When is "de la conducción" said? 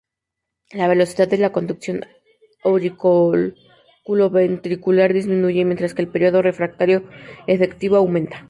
1.27-2.03